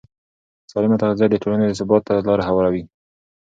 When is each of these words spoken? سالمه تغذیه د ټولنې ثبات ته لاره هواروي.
سالمه 0.71 0.97
تغذیه 1.01 1.27
د 1.29 1.35
ټولنې 1.43 1.75
ثبات 1.79 2.01
ته 2.07 2.11
لاره 2.27 2.43
هواروي. 2.49 2.83